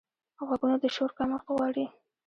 غوږونه 0.47 0.75
د 0.81 0.85
شور 0.95 1.11
کمښت 1.17 1.47
غواړي 1.55 1.85